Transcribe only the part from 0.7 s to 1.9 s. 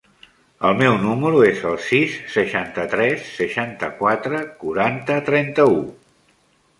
meu número es el